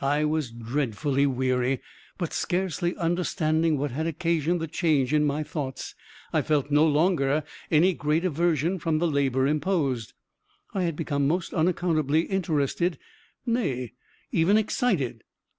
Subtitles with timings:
[0.00, 1.82] I was dreadfully weary,
[2.16, 5.94] but, scarcely understanding what had occasioned the change in my thoughts,
[6.32, 10.14] I felt no longer any great aversion from the labor imposed.
[10.72, 12.96] I had become most unaccountably interested
[13.44, 13.92] nay,
[14.32, 15.24] even excited.